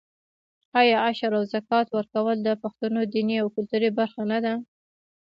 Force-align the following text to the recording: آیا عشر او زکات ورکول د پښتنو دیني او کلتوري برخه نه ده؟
آیا 0.79 0.97
عشر 1.09 1.31
او 1.37 1.43
زکات 1.53 1.87
ورکول 1.91 2.37
د 2.43 2.49
پښتنو 2.63 2.99
دیني 3.13 3.35
او 3.43 3.47
کلتوري 3.55 3.89
برخه 3.99 4.21
نه 4.31 4.39
ده؟ 4.45 4.53